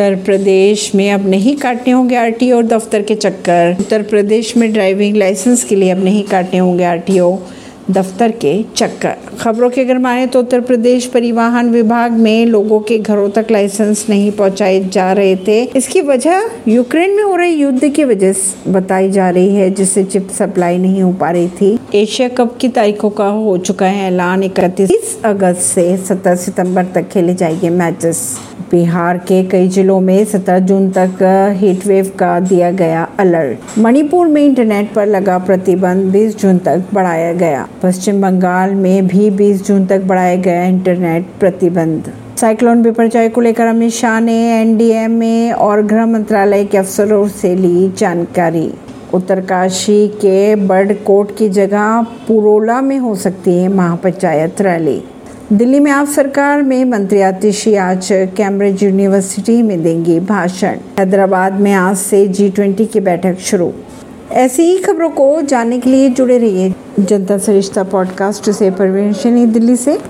[0.00, 4.72] उत्तर प्रदेश में अब नहीं काटने होंगे आरटीओ और दफ्तर के चक्कर। उत्तर प्रदेश में
[4.72, 7.28] ड्राइविंग लाइसेंस के लिए अब नहीं काटने होंगे आरटीओ।
[7.92, 12.98] दफ्तर के चक्कर। खबरों के अगर माने तो उत्तर प्रदेश परिवहन विभाग में लोगों के
[12.98, 17.88] घरों तक लाइसेंस नहीं पहुँचाए जा रहे थे। इसकी वजह यूक्रेन में हो रहे युद्ध
[17.88, 18.34] की वजह
[18.68, 22.68] बताई जा रही है, जिससे चिप सप्लाई नहीं हो पा रही थी। एशिया कप की
[22.68, 28.38] तारीखों का हो चुका है ऐलान इकतीस अगस्त से सत्रह सितंबर तक खेले जाएँगे मैचेस।
[28.70, 31.22] बिहार के कई जिलों में 17 जून तक
[31.56, 36.84] हीट वेव का दिया गया अलर्ट मणिपुर में इंटरनेट पर लगा प्रतिबंध 20 जून तक
[36.94, 43.28] बढ़ाया गया। पश्चिम बंगाल में भी 20 जून तक बढ़ाया गया इंटरनेट प्रतिबंध। साइक्लोन बिपरजॉय
[43.28, 48.72] को लेकर अमित शाह ने एनडीएमए और गृह मंत्रालय के अफसरों से ली जानकारी।
[49.14, 55.02] उत्तरकाशी के बर्ड कोट की जगह पुरोला में हो सकती है महापंचायत रैली।
[55.52, 61.72] दिल्ली में आप सरकार में मंत्री आतिशी आज कैम्ब्रिज यूनिवर्सिटी में देंगी भाषण। हैदराबाद में
[61.72, 63.72] आज से जी ट्वेंटी की बैठक शुरू।
[64.32, 66.74] ऐसी ही खबरों को जानने के लिए जुड़े रहिए
[67.06, 69.12] जनता सरिश्ता पॉडकास्ट से परवीन
[69.46, 70.00] दिल्ली से।